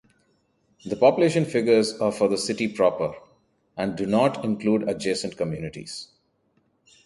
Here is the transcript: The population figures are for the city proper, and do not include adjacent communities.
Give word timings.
The 0.83 0.95
population 0.95 1.45
figures 1.45 1.93
are 1.99 2.11
for 2.11 2.27
the 2.27 2.35
city 2.39 2.67
proper, 2.67 3.13
and 3.77 3.95
do 3.95 4.07
not 4.07 4.43
include 4.43 4.89
adjacent 4.89 5.37
communities. 5.37 6.07